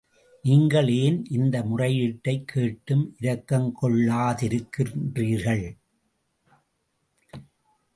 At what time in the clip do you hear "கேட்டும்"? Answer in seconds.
2.47-3.15